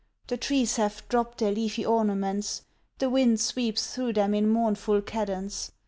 [0.25, 2.63] The trees have dropped their leafy ornaments;
[2.97, 5.73] the wind sweeps through them in mournful cadence.